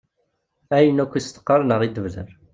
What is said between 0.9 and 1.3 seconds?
akk i